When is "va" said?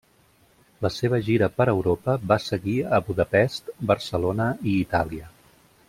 2.33-2.39